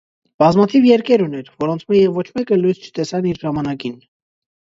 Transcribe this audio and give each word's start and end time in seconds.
Բազմաթիւ 0.43 0.85
երկեր 0.87 1.23
ուներ, 1.25 1.51
որոնցմէ 1.63 1.97
եւ 1.99 2.15
ոչ 2.21 2.25
մէկը 2.39 2.57
լոյս 2.63 2.81
չտեսան 2.89 3.29
իր 3.33 3.41
ժամանակին։ 3.45 3.95